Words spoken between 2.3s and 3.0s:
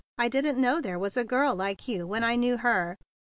knew her."